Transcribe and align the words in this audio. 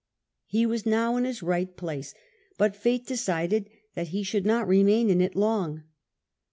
He 0.47 0.65
was 0.65 0.83
now 0.83 1.15
in 1.15 1.25
his 1.25 1.43
right 1.43 1.77
place, 1.77 2.15
but 2.57 2.75
fate 2.75 3.05
decided 3.05 3.69
that 3.93 4.07
he, 4.07 4.23
should 4.23 4.47
not 4.47 4.67
remain 4.67 5.11
in 5.11 5.21
it 5.21 5.35
long. 5.35 5.83